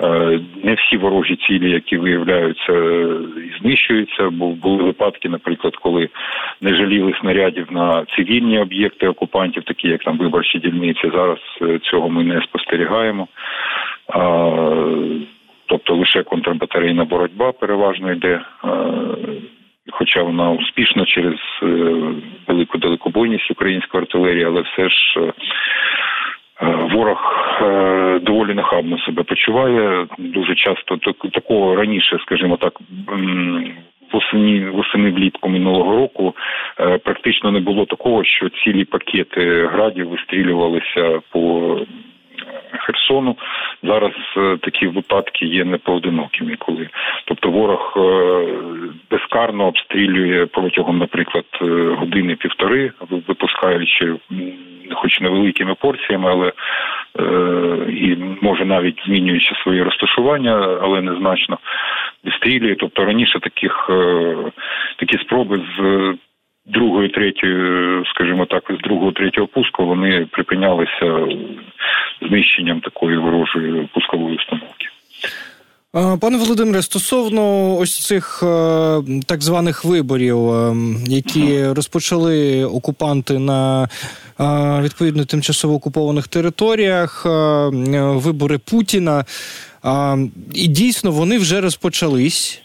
е, 0.01 0.39
не 0.63 0.73
всі 0.73 0.97
ворожі 0.97 1.35
цілі, 1.35 1.71
які 1.71 1.97
виявляються, 1.97 2.73
і 3.37 3.61
знищуються. 3.61 4.29
Бо 4.29 4.49
були 4.49 4.83
випадки, 4.83 5.29
наприклад, 5.29 5.75
коли 5.75 6.09
не 6.61 6.75
жаліли 6.75 7.13
снарядів 7.21 7.67
на 7.71 8.05
цивільні 8.15 8.59
об'єкти 8.59 9.07
окупантів, 9.07 9.63
такі 9.63 9.87
як 9.87 10.03
там 10.03 10.17
виборчі 10.17 10.59
дільниці. 10.59 11.11
Зараз 11.13 11.39
е, 11.61 11.79
цього 11.79 12.09
ми 12.09 12.23
не 12.23 12.41
спостерігаємо 12.41 13.27
тобто 15.65 15.95
лише 15.95 16.23
контрбатарейна 16.23 17.05
боротьба 17.05 17.51
переважно 17.51 18.11
йде, 18.11 18.41
е, 18.65 18.67
хоча 19.91 20.23
вона 20.23 20.51
успішна 20.51 21.05
через 21.05 21.39
е, 21.63 21.67
велику 22.47 22.77
далекобойність 22.77 23.51
української 23.51 24.03
артилерії, 24.03 24.45
але 24.45 24.61
все 24.61 24.89
ж. 24.89 25.19
Е, 25.19 25.33
ворог 26.93 27.19
доволі 28.21 28.53
нахабно 28.53 28.99
себе 28.99 29.23
почуває. 29.23 30.07
Дуже 30.17 30.55
часто 30.55 30.97
такого 31.33 31.75
раніше, 31.75 32.17
скажімо 32.21 32.57
так, 32.57 32.79
восені 34.13 34.65
восени 34.65 35.11
влітку 35.11 35.49
минулого 35.49 35.95
року 35.95 36.35
практично 37.03 37.51
не 37.51 37.59
було 37.59 37.85
такого, 37.85 38.23
що 38.23 38.49
цілі 38.49 38.85
пакети 38.85 39.67
градів 39.67 40.09
вистрілювалися 40.09 41.19
по 41.31 41.77
Херсону. 42.71 43.35
Зараз 43.83 44.11
е, 44.37 44.57
такі 44.61 44.87
випадки 44.87 45.45
є 45.45 45.65
непоодинокими, 45.65 46.55
коли 46.55 46.89
тобто 47.25 47.49
ворог 47.49 47.93
е, 47.97 48.47
безкарно 49.11 49.67
обстрілює 49.67 50.45
протягом, 50.45 50.97
наприклад, 50.97 51.45
е, 51.61 51.65
години 51.99 52.35
півтори, 52.35 52.91
випускаючи, 53.27 54.15
хоч 54.93 55.19
невеликими 55.19 55.75
порціями, 55.75 56.31
але 56.31 56.51
і 57.89 58.15
може 58.41 58.65
навіть 58.65 59.01
змінюючи 59.05 59.55
своє 59.63 59.83
розташування, 59.83 60.79
але 60.81 61.01
незначно 61.01 61.57
відстрілює. 62.25 62.75
Тобто 62.75 63.05
раніше 63.05 63.39
таких 63.39 63.89
такі 64.97 65.17
спроби 65.17 65.61
з 65.77 65.81
другої, 66.65 67.09
третьої, 67.09 68.03
скажімо 68.05 68.45
так, 68.45 68.71
з 68.79 68.81
другого 68.83 69.11
третього 69.11 69.47
пуску 69.47 69.85
вони 69.85 70.27
припинялися 70.31 71.27
знищенням 72.21 72.79
такої 72.79 73.17
ворожої 73.17 73.89
пускової 73.93 74.35
установки. 74.35 74.87
Пане 75.95 76.37
Володимире, 76.37 76.81
стосовно 76.81 77.75
ось 77.77 77.99
цих 77.99 78.43
е, 78.43 79.03
так 79.25 79.43
званих 79.43 79.85
виборів, 79.85 80.49
е, 80.49 80.75
які 81.07 81.67
розпочали 81.67 82.65
окупанти 82.65 83.39
на 83.39 83.89
е, 84.39 84.81
відповідно 84.81 85.25
тимчасово 85.25 85.73
окупованих 85.73 86.27
територіях, 86.27 87.25
вибори 87.95 88.57
Путіна. 88.57 89.25
І 90.53 90.67
дійсно 90.67 91.11
вони 91.11 91.37
вже 91.37 91.61
розпочались. 91.61 92.59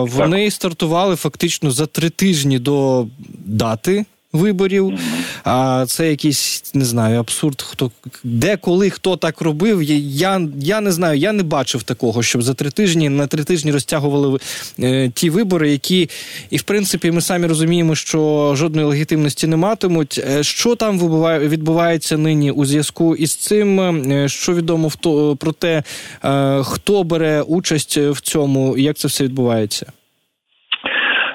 Вони 0.00 0.50
стартували 0.50 1.16
фактично 1.16 1.70
за 1.70 1.86
три 1.86 2.10
тижні 2.10 2.58
до 2.58 3.06
дати 3.44 4.04
виборів. 4.32 4.98
А 5.44 5.84
це 5.88 6.10
якийсь 6.10 6.64
не 6.74 6.84
знаю, 6.84 7.20
абсурд. 7.20 7.62
Хто 7.62 7.90
де, 8.24 8.56
коли 8.56 8.90
хто 8.90 9.16
так 9.16 9.40
робив? 9.40 9.82
Я 9.82 10.48
я 10.60 10.80
не 10.80 10.92
знаю, 10.92 11.18
я 11.18 11.32
не 11.32 11.42
бачив 11.42 11.82
такого, 11.82 12.22
щоб 12.22 12.42
за 12.42 12.54
три 12.54 12.70
тижні 12.70 13.08
на 13.08 13.26
три 13.26 13.44
тижні 13.44 13.72
розтягували 13.72 14.38
е, 14.78 15.10
ті 15.14 15.30
вибори, 15.30 15.70
які 15.70 16.10
і 16.50 16.56
в 16.56 16.62
принципі 16.62 17.10
ми 17.10 17.20
самі 17.20 17.46
розуміємо, 17.46 17.94
що 17.94 18.52
жодної 18.56 18.86
легітимності 18.86 19.46
не 19.46 19.56
матимуть. 19.56 20.20
Е, 20.30 20.42
що 20.42 20.74
там 20.74 20.98
відбувається 21.38 22.18
нині 22.18 22.50
у 22.50 22.64
зв'язку 22.64 23.16
із 23.16 23.34
цим? 23.34 23.80
Е, 23.80 24.28
що 24.28 24.54
відомо 24.54 24.88
в 24.88 24.96
то 24.96 25.36
про 25.36 25.52
те, 25.52 25.82
е, 26.24 26.62
хто 26.62 27.04
бере 27.04 27.42
участь 27.42 27.96
в 27.96 28.20
цьому, 28.20 28.76
і 28.76 28.82
як 28.82 28.96
це 28.96 29.08
все 29.08 29.24
відбувається? 29.24 29.92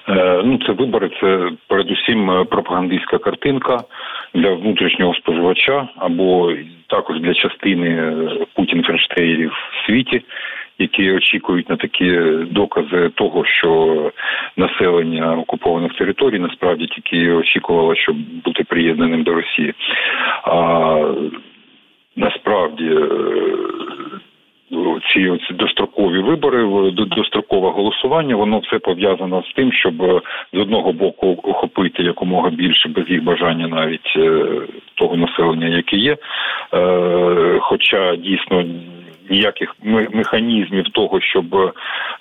Е, 0.09 0.41
ну, 0.45 0.59
це 0.65 0.71
вибори, 0.71 1.11
це 1.21 1.51
передусім 1.67 2.31
е, 2.31 2.45
пропагандистська 2.45 3.17
картинка 3.17 3.83
для 4.33 4.53
внутрішнього 4.53 5.13
споживача 5.13 5.87
або 5.95 6.53
також 6.87 7.19
для 7.19 7.33
частини 7.33 7.89
е, 7.89 8.45
путін 8.53 8.83
ферштеєрів 8.83 9.51
в 9.51 9.85
світі, 9.85 10.21
які 10.79 11.11
очікують 11.11 11.69
на 11.69 11.75
такі 11.75 12.11
докази 12.51 13.09
того, 13.09 13.45
що 13.45 14.11
населення 14.57 15.37
окупованих 15.37 15.93
територій 15.93 16.39
насправді 16.39 16.85
тільки 16.85 17.31
очікувало, 17.31 17.95
щоб 17.95 18.15
бути 18.45 18.63
приєднаним 18.63 19.23
до 19.23 19.33
Росії. 19.33 19.73
А 20.43 20.97
насправді 22.15 22.97
ці, 25.13 25.37
ці 25.47 25.53
дострокові 25.53 26.19
вибори 26.19 26.91
дострокове 26.91 27.69
голосування. 27.69 28.35
Воно 28.35 28.59
все 28.59 28.79
пов'язано 28.79 29.43
з 29.49 29.53
тим, 29.53 29.71
щоб 29.73 29.93
з 30.53 30.59
одного 30.59 30.93
боку 30.93 31.39
охопити 31.43 32.03
якомога 32.03 32.49
більше 32.49 32.89
без 32.89 33.09
їх 33.09 33.23
бажання 33.23 33.67
навіть 33.67 34.17
того 34.95 35.15
населення, 35.15 35.67
яке 35.67 35.97
є. 35.97 36.17
Хоча 37.59 38.15
дійсно 38.15 38.63
ніяких 39.29 39.75
механізмів 40.13 40.85
того, 40.89 41.21
щоб 41.21 41.73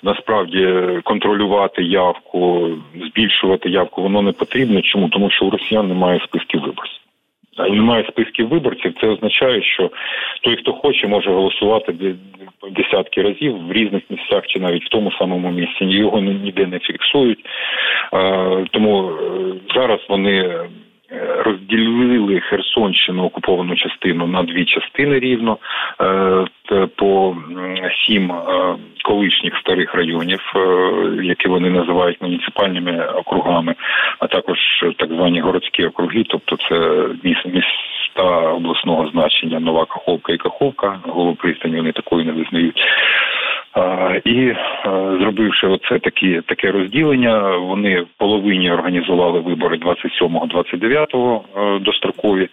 насправді 0.03 0.67
контролювати 1.03 1.83
явку, 1.83 2.69
збільшувати 3.05 3.69
явку, 3.69 4.01
воно 4.01 4.21
не 4.21 4.31
потрібно. 4.31 4.81
Чому 4.81 5.09
тому, 5.09 5.29
що 5.29 5.45
у 5.45 5.49
росіян 5.49 5.87
немає 5.87 6.19
списків 6.19 6.61
виборців. 6.61 7.04
Немає 7.57 8.05
списків 8.09 8.47
виборців, 8.47 8.93
це 9.01 9.07
означає, 9.07 9.61
що 9.63 9.91
той, 10.41 10.55
хто 10.55 10.73
хоче, 10.73 11.07
може 11.07 11.29
голосувати 11.31 12.15
десятки 12.71 13.21
разів 13.21 13.67
в 13.67 13.71
різних 13.71 14.03
місцях 14.09 14.47
чи 14.47 14.59
навіть 14.59 14.85
в 14.85 14.89
тому 14.89 15.11
самому 15.11 15.51
місці. 15.51 15.85
Його 15.85 16.21
ніде 16.21 16.65
не 16.65 16.79
фіксують. 16.79 17.45
Тому 18.71 19.09
е, 19.09 19.53
зараз 19.75 19.99
вони 20.09 20.59
розділили 21.45 22.39
Херсонщину 22.39 23.23
окуповану 23.23 23.75
частину 23.75 24.27
на 24.27 24.43
дві 24.43 24.65
частини 24.65 25.19
рівно 25.19 25.57
е, 26.01 26.87
по 26.95 27.35
сім 28.05 28.31
е, 28.31 28.75
колишніх 29.03 29.57
старих 29.57 29.95
районів, 29.95 30.53
е, 30.55 30.59
які 31.23 31.47
вони 31.47 31.69
називають 31.69 32.21
муніципальними 32.21 33.05
округами, 33.05 33.75
а 34.19 34.27
також 34.27 34.57
так 34.97 35.09
звані 35.09 35.39
городські 35.41 35.85
округи, 35.85 36.23
тобто 36.29 36.57
це 36.69 37.07
міста 38.15 38.51
обласного 38.51 39.05
значення 39.05 39.59
Нова 39.59 39.85
Каховка 39.85 40.33
і 40.33 40.37
Каховка, 40.37 40.99
Голопристані 41.03 41.77
вони 41.77 41.91
такої 41.91 42.25
не 42.25 42.31
визнають. 42.31 42.81
І 44.25 44.53
зробивши 45.19 45.67
оце 45.67 45.99
такі 45.99 46.41
таке 46.41 46.71
розділення, 46.71 47.57
вони 47.57 48.01
в 48.01 48.07
половині 48.17 48.71
організували 48.71 49.39
вибори 49.39 49.77
27-29 49.77 51.41
е, 51.57 51.79
дострокові 51.79 52.49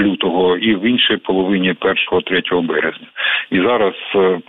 лютого, 0.00 0.56
і 0.56 0.74
в 0.74 0.84
іншій 0.84 1.16
половині 1.16 1.72
1-3 1.72 2.60
березня. 2.62 3.06
І 3.50 3.60
зараз 3.60 3.94
е, 4.14 4.40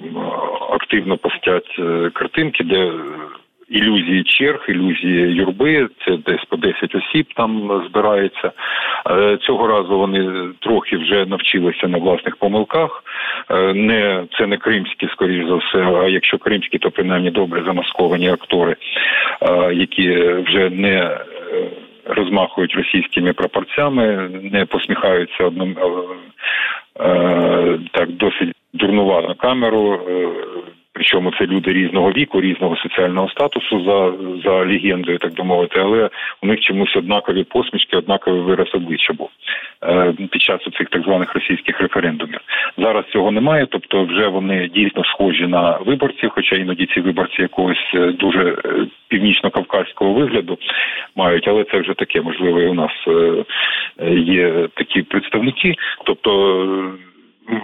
активно 0.72 1.18
постять 1.18 1.76
е, 1.80 2.10
картинки, 2.14 2.64
де 2.64 2.92
ілюзії 3.70 4.24
черг, 4.24 4.66
ілюзії 4.70 5.34
юрби. 5.34 5.88
Це 6.06 6.18
десь 6.26 6.46
по 6.50 6.58
10 6.58 6.96
осіб 6.96 7.28
там 7.36 7.84
збирається. 7.90 8.52
Е, 9.10 9.38
цього 9.38 9.68
разу 9.68 10.00
вони 10.00 10.50
трохи 10.60 10.98
вже 10.98 11.26
навчилися 11.26 11.88
на 11.88 11.98
власних 11.98 12.36
помилках. 12.36 13.04
Е, 13.52 13.74
не 13.74 14.24
це 14.38 14.48
не 14.48 14.58
кримські, 14.58 15.08
скоріш 15.08 15.48
за 15.48 15.56
все. 15.56 15.78
А 15.78 16.08
якщо 16.08 16.38
кримські, 16.38 16.78
то 16.78 16.92
принаймні 16.92 17.32
добре 17.32 17.64
замасковані 17.66 18.30
актори, 18.30 18.76
е, 19.42 19.74
які 19.74 20.10
вже 20.48 20.70
не 20.70 21.18
розмахують 22.06 22.76
російськими 22.76 23.34
прапорцями, 23.34 24.30
не 24.52 24.66
посміхаються 24.66 25.44
одним 25.44 25.76
так 27.92 28.12
досить 28.12 28.56
дурнувато 28.74 29.36
камеру. 29.36 30.02
Причому 30.98 31.32
це 31.40 31.46
люди 31.46 31.74
різного 31.74 32.12
віку, 32.12 32.42
різного 32.42 32.78
соціального 32.78 33.30
статусу 33.30 33.84
за 33.84 34.14
за 34.44 34.52
легендою, 34.52 35.18
так 35.18 35.34
би 35.34 35.44
мовити, 35.44 35.80
але 35.80 36.10
у 36.42 36.48
них 36.48 36.60
чомусь 36.60 36.96
однакові 36.96 37.44
посмішки, 37.44 37.98
однаковий 37.98 38.42
вираз 38.42 38.68
обличчя 38.74 39.14
був 39.14 39.30
е, 39.84 40.14
під 40.32 40.42
час 40.42 40.62
цих 40.78 40.90
так 40.90 41.04
званих 41.04 41.34
російських 41.34 41.82
референдумів. 41.82 42.40
Зараз 42.78 43.06
цього 43.14 43.32
немає, 43.32 43.68
тобто 43.70 44.06
вже 44.06 44.28
вони 44.28 44.68
дійсно 44.68 45.04
схожі 45.04 45.48
на 45.48 45.78
виборців, 45.78 46.30
хоча 46.30 46.56
іноді 46.56 46.86
ці 46.86 47.02
виборці 47.02 47.42
якогось 47.42 47.92
е, 47.94 48.12
дуже 48.12 48.50
е, 48.50 48.88
північно-кавказького 49.08 50.14
вигляду 50.14 50.58
мають, 51.16 51.48
але 51.48 51.64
це 51.64 51.80
вже 51.80 51.94
таке 51.94 52.22
можливо 52.22 52.62
і 52.62 52.68
у 52.68 52.74
нас 52.74 52.92
є 54.12 54.68
такі 54.74 55.02
представники, 55.02 55.76
тобто. 56.04 56.94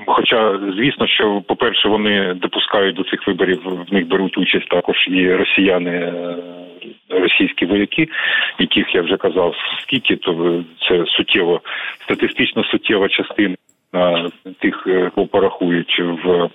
Хоча, 0.07 0.59
звісно, 0.77 1.07
що 1.07 1.41
по-перше, 1.47 1.89
вони 1.89 2.33
допускають 2.33 2.95
до 2.95 3.03
цих 3.03 3.27
виборів, 3.27 3.61
в 3.89 3.93
них 3.93 4.07
беруть 4.07 4.37
участь 4.37 4.69
також 4.69 5.07
і 5.07 5.33
росіяни, 5.33 5.91
е, 5.91 6.35
російські 7.09 7.65
вояки, 7.65 8.07
яких 8.59 8.95
я 8.95 9.01
вже 9.01 9.17
казав, 9.17 9.55
скільки 9.81 10.15
то 10.15 10.63
це 10.89 11.05
суттєво 11.05 11.61
статистично 12.03 12.63
суттєва 12.63 13.09
частина 13.09 13.55
тих, 14.59 14.83
е, 14.87 15.11
кого 15.15 15.27
порахують 15.27 15.99
в 15.99 16.49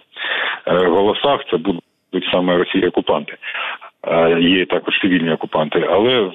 е, 0.67 0.75
голосах, 0.87 1.41
це 1.51 1.57
будуть 1.57 2.31
саме 2.33 2.57
російські 2.57 2.87
окупанти. 2.87 3.37
Є 4.41 4.67
також 4.67 5.01
цивільні 5.01 5.33
окупанти, 5.33 5.87
але 5.91 6.21
в 6.21 6.33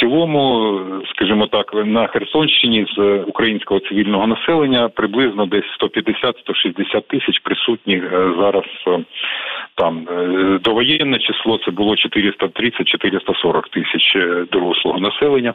цілому, 0.00 0.80
скажімо 1.14 1.46
так, 1.46 1.74
на 1.74 2.06
Херсонщині 2.06 2.86
з 2.96 3.24
українського 3.26 3.80
цивільного 3.80 4.26
населення 4.26 4.88
приблизно 4.88 5.46
десь 5.46 5.64
150-160 5.80 7.02
тисяч 7.08 7.38
присутніх 7.38 8.04
е, 8.12 8.32
зараз 8.40 8.64
е, 8.86 9.04
там 9.76 10.08
е, 10.10 10.58
довоєнне 10.64 11.18
число 11.18 11.58
це 11.64 11.70
було 11.70 11.94
430-440 11.94 13.62
тисяч 13.70 14.16
дорослого 14.52 14.98
населення 14.98 15.54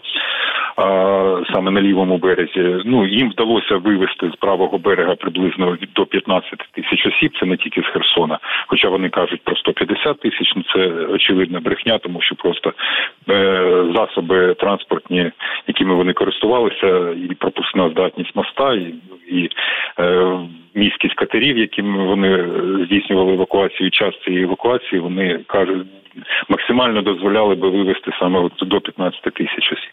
саме 1.53 1.71
на 1.71 1.81
лівому 1.81 2.17
березі. 2.17 2.81
Ну 2.85 3.07
їм 3.07 3.29
вдалося 3.29 3.77
вивести 3.77 4.31
з 4.33 4.35
правого 4.35 4.77
берега 4.77 5.15
приблизно 5.15 5.77
до 5.95 6.05
15 6.05 6.59
тисяч 6.71 7.05
осіб. 7.05 7.31
Це 7.39 7.45
не 7.45 7.57
тільки 7.57 7.81
з 7.81 7.85
Херсона, 7.85 8.39
хоча 8.67 8.89
вони 8.89 9.09
кажуть 9.09 9.41
про 9.43 9.55
150 9.55 10.19
тисяч. 10.19 10.53
Ну 10.55 10.63
це 10.73 10.87
очевидна 10.89 11.59
брехня, 11.59 11.97
тому 11.97 12.21
що 12.21 12.35
просто 12.35 12.73
е, 13.29 13.85
засоби 13.95 14.53
транспортні, 14.53 15.31
якими 15.67 15.95
вони 15.95 16.13
користувалися, 16.13 17.09
і 17.29 17.35
пропускна 17.35 17.89
здатність 17.89 18.35
моста, 18.35 18.73
і, 18.73 18.93
і 19.27 19.49
е, 19.99 20.39
міськість 20.75 21.15
катерів, 21.15 21.57
якими 21.57 22.05
вони 22.05 22.49
здійснювали 22.85 23.33
евакуацію. 23.33 23.91
Час 23.91 24.10
цієї 24.19 24.43
евакуації 24.43 25.01
вони 25.01 25.39
кажуть. 25.47 25.87
Максимально 26.49 27.01
дозволяли 27.01 27.55
би 27.55 27.69
вивести 27.69 28.11
саме 28.19 28.49
до 28.61 28.81
15 28.81 29.21
тисяч 29.21 29.71
осіб. 29.71 29.91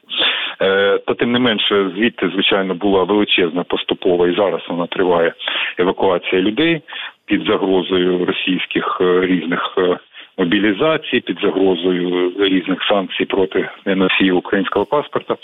Е, 0.61 0.99
та 0.99 1.15
тим 1.15 1.33
не 1.33 1.39
менше, 1.39 1.91
звідти 1.97 2.29
звичайно 2.29 2.75
була 2.75 3.05
величезна 3.05 3.63
поступова 3.63 4.29
і 4.29 4.35
зараз 4.35 4.63
вона 4.69 4.87
триває 4.87 5.33
евакуація 5.79 6.43
людей 6.43 6.83
під 7.27 7.45
загрозою 7.45 8.25
російських 8.25 8.99
е, 9.01 9.21
різних 9.27 9.75
е, 9.79 9.99
мобілізацій, 10.39 11.21
під 11.21 11.39
загрозою 11.43 12.33
різних 12.39 12.83
санкцій 12.83 13.25
проти 13.25 13.69
носіїв 13.87 14.37
українського 14.37 14.85
паспорта, 14.85 15.37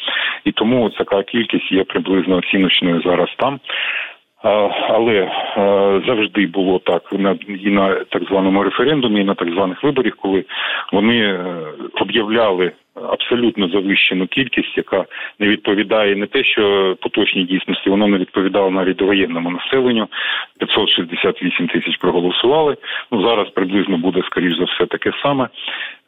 і 0.44 0.52
тому 0.52 0.90
така 0.90 1.22
кількість 1.22 1.72
є 1.72 1.84
приблизно 1.84 2.36
оціночною 2.36 3.02
зараз 3.02 3.28
там. 3.36 3.60
Але 4.88 5.30
завжди 6.06 6.46
було 6.46 6.78
так 6.78 7.02
на 7.12 7.36
і 7.48 7.70
на 7.70 7.94
так 7.94 8.24
званому 8.24 8.62
референдумі, 8.62 9.20
і 9.20 9.24
на 9.24 9.34
так 9.34 9.50
званих 9.50 9.82
виборах, 9.82 10.12
коли 10.16 10.44
вони 10.92 11.38
об'являли 12.00 12.72
абсолютно 12.94 13.68
завищену 13.68 14.26
кількість, 14.26 14.76
яка 14.76 15.04
не 15.38 15.48
відповідає 15.48 16.16
не 16.16 16.26
те, 16.26 16.44
що 16.44 16.96
поточній 17.00 17.44
дійсності, 17.44 17.90
воно 17.90 18.06
не 18.06 18.18
відповідало 18.18 18.70
навіть 18.70 18.96
довоєнному 18.96 19.50
населенню. 19.50 20.08
568 20.58 21.68
тисяч 21.68 21.96
проголосували. 21.96 22.76
Ну 23.12 23.28
зараз 23.28 23.48
приблизно 23.48 23.98
буде 23.98 24.22
скоріш 24.22 24.58
за 24.58 24.64
все 24.64 24.86
таке 24.86 25.12
саме, 25.22 25.48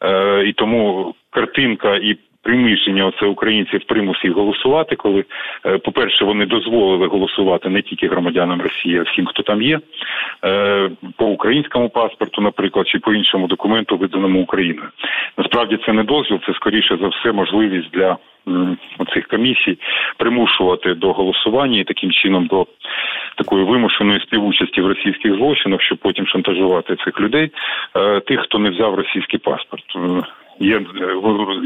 Е, 0.03 0.43
і 0.47 0.53
тому 0.53 1.13
картинка 1.37 1.95
і 1.95 2.17
приміщення 2.41 3.05
оце 3.05 3.25
українців 3.25 3.81
примусів 3.87 4.33
голосувати, 4.33 4.95
коли, 4.95 5.25
е, 5.65 5.77
по-перше, 5.77 6.25
вони 6.25 6.45
дозволили 6.45 7.07
голосувати 7.07 7.69
не 7.69 7.81
тільки 7.81 8.07
громадянам 8.07 8.61
Росії, 8.61 8.99
а 8.99 9.03
всім, 9.03 9.25
хто 9.25 9.43
там 9.43 9.61
є, 9.61 9.79
е, 10.45 10.89
по 11.17 11.25
українському 11.25 11.89
паспорту, 11.89 12.41
наприклад, 12.41 12.87
чи 12.87 12.99
по 12.99 13.13
іншому 13.13 13.47
документу, 13.47 13.97
виданому 13.97 14.41
Україною. 14.41 14.89
Насправді 15.37 15.79
це 15.85 15.93
не 15.93 16.03
дозвіл, 16.03 16.39
це 16.45 16.53
скоріше 16.53 16.97
за 17.01 17.07
все 17.07 17.31
можливість 17.31 17.91
для 17.91 18.17
цих 19.13 19.27
комісій 19.27 19.77
примушувати 20.17 20.93
до 20.93 21.13
голосування 21.13 21.79
і 21.79 21.83
таким 21.83 22.11
чином 22.11 22.45
до 22.45 22.67
такої 23.37 23.63
вимушеної 23.63 24.19
співучасті 24.19 24.81
в 24.81 24.87
російських 24.87 25.35
злочинах, 25.35 25.81
щоб 25.81 25.97
потім 25.97 26.27
шантажувати 26.27 26.95
цих 26.95 27.19
людей, 27.19 27.51
е, 27.95 28.19
тих, 28.19 28.39
хто 28.41 28.59
не 28.59 28.69
взяв 28.69 28.95
російський 28.95 29.39
паспорт. 29.39 29.83
Є 30.59 30.77
е, 30.77 30.83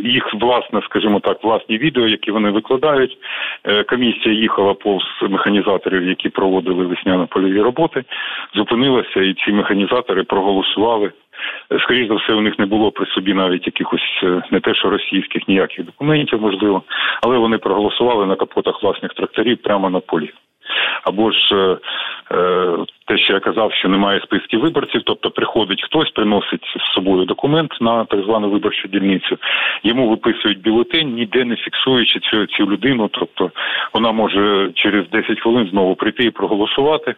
їх 0.03 0.33
власне, 0.33 0.81
скажімо 0.85 1.19
так, 1.19 1.43
власні 1.43 1.77
відео, 1.77 2.07
які 2.07 2.31
вони 2.31 2.51
викладають. 2.51 3.17
Е, 3.63 3.83
комісія 3.83 4.35
їхала 4.35 4.73
повз 4.73 5.03
механізаторів, 5.29 6.03
які 6.03 6.29
проводили 6.29 6.85
весняно-польові 6.85 7.61
роботи, 7.61 8.03
зупинилася, 8.55 9.21
і 9.21 9.33
ці 9.33 9.51
механізатори 9.51 10.23
проголосували. 10.23 11.11
Е, 11.71 11.79
Скоріше 11.79 12.07
за 12.07 12.15
все, 12.15 12.33
у 12.33 12.41
них 12.41 12.59
не 12.59 12.65
було 12.65 12.91
при 12.91 13.05
собі 13.05 13.33
навіть 13.33 13.65
якихось 13.65 14.23
не 14.51 14.59
те, 14.59 14.75
що 14.75 14.89
російських 14.89 15.47
ніяких 15.47 15.85
документів, 15.85 16.41
можливо, 16.41 16.83
але 17.23 17.37
вони 17.37 17.57
проголосували 17.57 18.25
на 18.25 18.35
капотах 18.35 18.83
власних 18.83 19.13
тракторів 19.13 19.57
прямо 19.57 19.89
на 19.89 19.99
полі. 19.99 20.31
Або 21.03 21.31
ж 21.31 21.77
е, 22.31 22.77
те, 23.07 23.17
що 23.17 23.33
я 23.33 23.39
казав, 23.39 23.73
що 23.73 23.89
немає 23.89 24.19
списків 24.19 24.59
виборців, 24.59 25.01
тобто 25.05 25.31
приходить 25.31 25.83
хтось, 25.83 26.11
приносить 26.11 26.65
з 26.79 26.93
собою 26.93 27.25
документ 27.25 27.71
на 27.81 28.05
так 28.05 28.21
звану 28.21 28.49
виборчу 28.49 28.87
дільницю, 28.87 29.37
йому 29.83 30.09
виписують 30.09 30.61
бюлетень, 30.61 31.13
ніде 31.13 31.45
не 31.45 31.55
фіксуючи 31.55 32.19
цю 32.19 32.45
цю 32.45 32.65
людину. 32.65 33.09
Тобто 33.11 33.51
вона 33.93 34.11
може 34.11 34.71
через 34.75 35.09
10 35.09 35.39
хвилин 35.39 35.67
знову 35.71 35.95
прийти 35.95 36.23
і 36.23 36.31
проголосувати. 36.31 37.15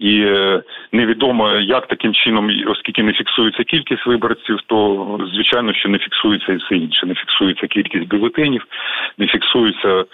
І 0.00 0.20
е, 0.20 0.62
невідомо, 0.92 1.50
як 1.52 1.86
таким 1.86 2.14
чином, 2.14 2.50
оскільки 2.66 3.02
не 3.02 3.12
фіксується 3.12 3.64
кількість 3.64 4.06
виборців, 4.06 4.58
то 4.66 5.18
звичайно, 5.34 5.74
що 5.74 5.88
не 5.88 5.98
фіксується 5.98 6.52
і 6.52 6.56
все 6.56 6.74
інше. 6.76 7.06
Не 7.06 7.14
фіксується 7.14 7.66
кількість 7.66 8.08
бюлетенів, 8.08 8.66
не 9.18 9.26
фіксується 9.26 10.04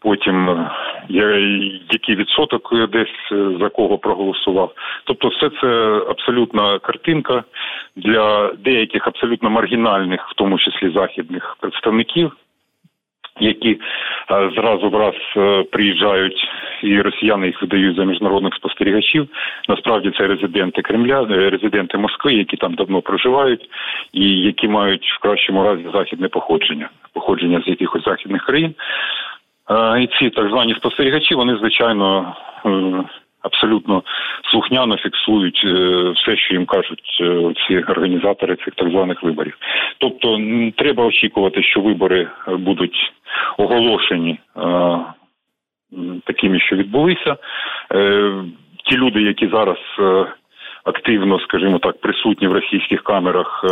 потім 0.00 0.50
е, 0.50 0.70
який 1.90 2.16
відсоток 2.16 2.90
десь 2.90 3.32
е, 3.32 3.50
за 3.60 3.68
кого 3.68 3.98
проголосував. 3.98 4.72
Тобто, 5.04 5.28
все 5.28 5.50
це 5.60 5.66
абсолютна 6.10 6.78
картинка 6.78 7.44
для 7.96 8.52
деяких 8.52 9.06
абсолютно 9.06 9.50
маргінальних, 9.50 10.28
в 10.28 10.34
тому 10.34 10.58
числі 10.58 10.90
західних 10.90 11.56
представників 11.60 12.32
які 13.40 13.80
е, 14.30 14.50
зразу 14.56 14.88
в 14.88 14.94
раз 14.94 15.14
е, 15.36 15.62
приїжджають, 15.62 16.48
і 16.82 17.00
росіяни 17.00 17.46
їх 17.46 17.62
видають 17.62 17.96
за 17.96 18.04
міжнародних 18.04 18.54
спостерігачів. 18.54 19.28
Насправді 19.68 20.12
це 20.18 20.26
резиденти 20.26 20.82
Кремля, 20.82 21.26
е, 21.30 21.50
резиденти 21.50 21.98
Москви, 21.98 22.32
які 22.32 22.56
там 22.56 22.74
давно 22.74 23.02
проживають, 23.02 23.70
і 24.12 24.28
які 24.28 24.68
мають 24.68 25.06
в 25.18 25.18
кращому 25.20 25.64
разі 25.64 25.84
західне 25.92 26.28
походження, 26.28 26.88
походження 27.12 27.62
з 27.66 27.68
якихось 27.68 28.04
західних 28.04 28.44
країн. 28.44 28.74
І 30.00 30.06
ці 30.06 30.30
так 30.30 30.48
звані 30.48 30.74
спостерігачі, 30.74 31.34
вони 31.34 31.56
звичайно 31.56 32.36
абсолютно 33.46 34.02
слухняно 34.50 34.96
фіксують 34.96 35.62
е, 35.64 36.10
все, 36.10 36.36
що 36.36 36.54
їм 36.54 36.66
кажуть 36.66 37.18
е, 37.20 37.52
ці 37.66 37.78
організатори 37.78 38.56
цих 38.56 38.74
так 38.74 38.90
званих 38.90 39.22
виборів. 39.22 39.58
Тобто 39.98 40.40
треба 40.76 41.04
очікувати, 41.04 41.62
що 41.62 41.80
вибори 41.80 42.28
будуть 42.48 43.12
оголошені 43.56 44.38
е, 44.56 44.60
такими, 46.24 46.60
що 46.60 46.76
відбулися. 46.76 47.36
Ті 48.84 48.96
люди, 48.96 49.22
які 49.22 49.48
зараз 49.48 49.78
активно, 50.84 51.40
скажімо 51.40 51.78
так, 51.78 52.00
присутні 52.00 52.48
в 52.48 52.52
російських 52.52 53.02
камерах 53.02 53.64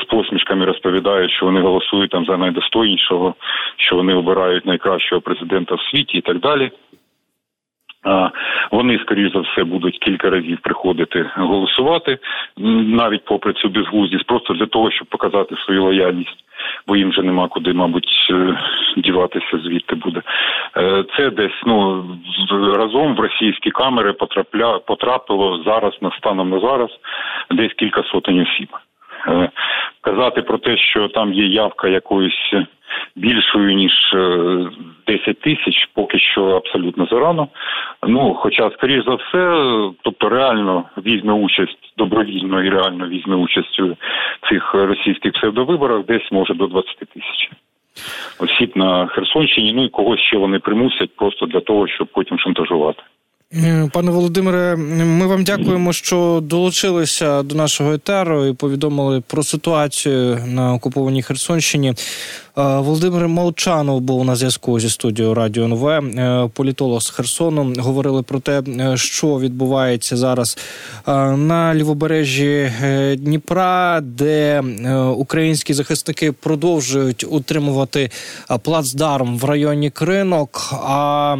з 0.00 0.04
посмішками 0.04 0.64
розповідають, 0.64 1.30
що 1.30 1.46
вони 1.46 1.60
голосують 1.60 2.10
там 2.10 2.24
за 2.24 2.36
найдостойнішого, 2.36 3.34
що 3.76 3.96
вони 3.96 4.14
обирають 4.14 4.66
найкращого 4.66 5.20
президента 5.20 5.74
в 5.74 5.80
світі 5.80 6.18
і 6.18 6.20
так 6.20 6.40
далі. 6.40 6.70
Вони, 8.70 8.98
скоріш 8.98 9.32
за 9.32 9.40
все, 9.40 9.64
будуть 9.64 9.98
кілька 9.98 10.30
разів 10.30 10.58
приходити 10.62 11.30
голосувати, 11.36 12.18
навіть 12.56 13.24
попри 13.24 13.52
цю 13.52 13.68
безглуздість, 13.68 14.26
просто 14.26 14.54
для 14.54 14.66
того, 14.66 14.90
щоб 14.90 15.08
показати 15.08 15.56
свою 15.56 15.84
лояльність, 15.84 16.44
бо 16.86 16.96
їм 16.96 17.10
вже 17.10 17.22
нема 17.22 17.48
куди, 17.48 17.72
мабуть, 17.72 18.28
е, 18.30 18.58
діватися 18.96 19.58
звідти 19.64 19.94
буде. 19.94 20.22
Е, 20.76 21.04
це 21.16 21.30
десь 21.30 21.62
ну 21.66 22.04
разом 22.74 23.14
в 23.14 23.20
російські 23.20 23.70
камери 23.70 24.12
потрапля 24.12 24.78
потрапило 24.78 25.62
зараз 25.66 25.92
на 26.00 26.10
станом 26.10 26.50
на 26.50 26.60
зараз 26.60 26.90
десь 27.50 27.72
кілька 27.72 28.02
сотень 28.02 28.40
осіб. 28.40 28.68
Е, 29.28 29.50
казати 30.00 30.42
про 30.42 30.58
те, 30.58 30.76
що 30.76 31.08
там 31.08 31.32
є 31.32 31.46
явка 31.46 31.88
якоїсь 31.88 32.52
більшою 33.16 33.74
ніж 33.74 33.92
10 35.06 35.28
е, 35.28 35.34
тисяч, 35.34 35.88
поки 35.94 36.18
що 36.18 36.44
абсолютно 36.44 37.06
зарано. 37.06 37.48
Ну, 38.08 38.34
хоча, 38.34 38.70
скоріш 38.70 39.04
за 39.04 39.14
все, 39.14 39.72
тобто 40.02 40.28
реально 40.28 40.84
візьме 40.98 41.32
участь 41.32 41.92
добровільно 41.96 42.62
і 42.62 42.70
реально 42.70 43.08
візьме 43.08 43.36
участь 43.36 43.80
у 43.80 43.96
цих 44.48 44.74
російських 44.74 45.32
псевдовиборах, 45.32 46.04
десь 46.04 46.32
може 46.32 46.54
до 46.54 46.66
20 46.66 46.98
тисяч. 46.98 47.50
Осіб 48.40 48.72
на 48.74 49.06
Херсонщині, 49.06 49.72
ну 49.72 49.84
і 49.84 49.88
когось 49.88 50.20
ще 50.20 50.36
вони 50.36 50.58
примусять 50.58 51.16
просто 51.16 51.46
для 51.46 51.60
того, 51.60 51.88
щоб 51.88 52.08
потім 52.12 52.38
шантажувати. 52.38 53.02
Е, 53.54 53.90
пане 53.92 54.10
Володимире, 54.10 54.76
ми 54.76 55.26
вам 55.26 55.44
дякуємо, 55.44 55.92
що 55.92 56.40
долучилися 56.42 57.42
до 57.42 57.54
нашого 57.54 57.92
етеру 57.92 58.46
і 58.46 58.52
повідомили 58.52 59.20
про 59.20 59.42
ситуацію 59.42 60.38
на 60.46 60.74
окупованій 60.74 61.22
Херсонщині. 61.22 61.94
Е, 62.58 62.62
Володимир 62.62 63.28
Молчанов 63.28 64.00
був 64.00 64.24
на 64.24 64.36
зв'язку 64.36 64.80
зі 64.80 64.90
студією 64.90 65.34
Радіо 65.34 65.64
НВ, 65.64 65.88
е, 65.88 66.50
політолог 66.52 67.02
з 67.02 67.10
Херсону. 67.10 67.74
Говорили 67.78 68.22
про 68.22 68.40
те, 68.40 68.62
е, 68.78 68.96
що 68.96 69.38
відбувається 69.38 70.16
зараз 70.16 70.58
на 71.36 71.74
лівобережжі 71.74 72.72
Дніпра, 73.18 74.00
де 74.00 74.62
українські 75.16 75.74
захисники 75.74 76.32
продовжують 76.32 77.26
утримувати 77.28 78.10
плацдарм 78.62 79.38
в 79.38 79.44
районі 79.44 79.90
Кринок. 79.90 80.74
А 80.84 81.36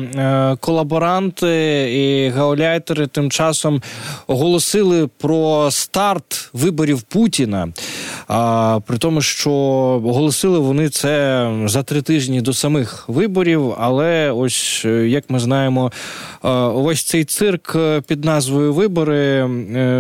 колаборанти 0.61 1.47
і 1.97 2.29
гауляйтери 2.29 3.07
тим 3.07 3.31
часом 3.31 3.83
оголосили 4.27 5.07
про 5.07 5.71
старт 5.71 6.51
виборів 6.53 7.03
Путіна. 7.03 7.69
А 8.29 8.81
при 8.87 8.99
тому, 8.99 9.23
що 9.23 9.53
оголосили 10.05 10.59
вони 10.59 10.89
це 10.89 11.51
за 11.67 11.83
три 11.83 12.03
тижні 12.03 12.41
до 12.41 12.53
самих 12.53 13.05
виборів. 13.09 13.75
Але 13.79 14.31
ось 14.31 14.83
е, 14.85 15.09
як 15.09 15.31
ми 15.31 15.39
знаємо, 15.41 15.93
е, 16.45 16.49
ось 16.51 17.03
цей 17.03 17.25
цирк 17.25 17.73
е, 17.77 18.01
під 18.01 18.25
назвою 18.25 18.75
Вибори 18.75 19.47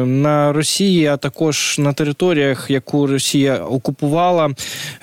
на 0.07 0.53
Росії, 0.53 1.07
а 1.07 1.17
також 1.17 1.77
на 1.79 1.93
територіях, 1.93 2.71
яку 2.71 3.07
Росія 3.07 3.57
окупувала, 3.57 4.51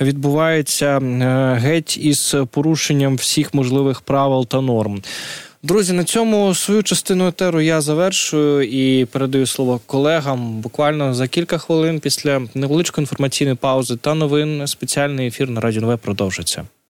відбувається 0.02 1.00
геть 1.60 1.98
із 1.98 2.36
порушенням 2.52 3.16
всіх 3.16 3.54
можливих 3.54 4.02
правил 4.02 4.48
та 4.48 4.62
норм. 4.62 5.02
Друзі, 5.66 5.94
на 5.94 6.04
цьому 6.04 6.56
свою 6.56 6.84
частину 6.84 7.28
етеру 7.28 7.62
я 7.62 7.82
завершую 7.82 8.64
і 8.64 9.06
передаю 9.06 9.48
слово 9.48 9.80
колегам. 9.86 10.62
Буквально 10.62 11.14
за 11.14 11.28
кілька 11.28 11.58
хвилин 11.58 12.00
після 12.00 12.42
невеличкої 12.54 13.04
інформаційної 13.04 13.56
паузи 13.56 13.98
та 13.98 14.14
новин 14.14 14.68
спеціальний 14.68 15.28
ефір 15.28 15.50
на 15.50 15.62
Радіо 15.62 15.82
Нове 15.82 15.98
продовжиться. 15.98 16.64